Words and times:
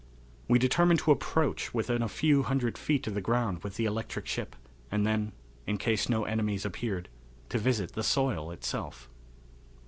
We 0.47 0.57
determined 0.57 0.99
to 1.01 1.11
approach 1.11 1.75
within 1.75 2.01
a 2.01 2.07
few 2.07 2.41
hundred 2.41 2.75
feet 2.75 3.05
of 3.05 3.13
the 3.13 3.21
ground 3.21 3.61
with 3.61 3.75
the 3.75 3.85
electric 3.85 4.25
ship, 4.25 4.55
and 4.89 5.05
then, 5.05 5.31
in 5.67 5.77
case 5.77 6.09
no 6.09 6.23
enemies 6.23 6.65
appeared, 6.65 7.07
to 7.49 7.59
visit 7.59 7.91
the 7.93 8.01
soil 8.01 8.49
itself. 8.49 9.11